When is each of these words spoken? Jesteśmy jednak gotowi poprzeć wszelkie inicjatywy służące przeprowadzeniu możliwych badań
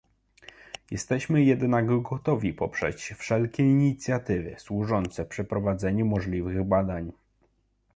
Jesteśmy 0.91 1.43
jednak 1.43 2.01
gotowi 2.01 2.53
poprzeć 2.53 3.13
wszelkie 3.17 3.63
inicjatywy 3.63 4.55
służące 4.59 5.25
przeprowadzeniu 5.25 6.05
możliwych 6.05 6.63
badań 6.63 7.11